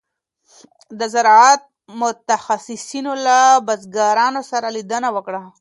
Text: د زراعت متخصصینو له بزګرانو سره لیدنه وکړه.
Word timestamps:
د 0.99 1.01
زراعت 1.13 1.61
متخصصینو 2.01 3.13
له 3.25 3.37
بزګرانو 3.67 4.41
سره 4.51 4.67
لیدنه 4.75 5.09
وکړه. 5.15 5.41